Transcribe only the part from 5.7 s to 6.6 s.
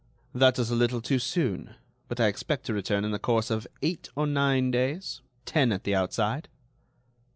at the outside."